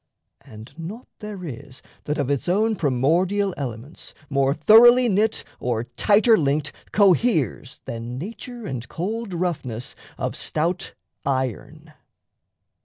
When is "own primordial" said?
2.49-3.53